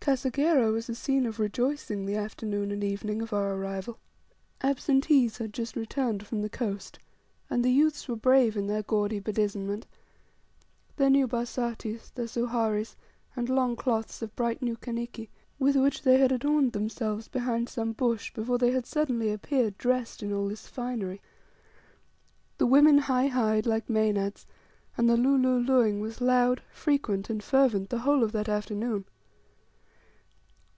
[0.00, 3.98] Kasegera was a scene of rejoicing the afternoon and evening of our arrival.
[4.62, 6.98] Absentees had just returned from the coast,
[7.50, 9.86] and the youths were brave in their gaudy bedizenment,
[10.96, 12.96] their new barsatis, their soharis,
[13.36, 15.28] and long cloths of bright new kaniki,
[15.58, 20.22] with which they had adorned themselves behind some bush before they had suddenly appeared dressed
[20.22, 21.20] in all this finery.
[22.56, 24.46] The women "Hi hi'ed" like maenads,
[24.96, 29.04] and the "Lu lu lu'ing" was loud, frequent, and fervent the whole of that afternoon.